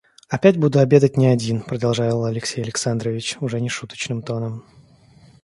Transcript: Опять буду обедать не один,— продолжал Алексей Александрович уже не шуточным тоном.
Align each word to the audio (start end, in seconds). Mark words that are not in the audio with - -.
Опять 0.29 0.57
буду 0.57 0.79
обедать 0.79 1.15
не 1.15 1.27
один,— 1.27 1.61
продолжал 1.61 2.25
Алексей 2.25 2.63
Александрович 2.63 3.37
уже 3.39 3.61
не 3.61 3.69
шуточным 3.69 4.23
тоном. 4.23 4.65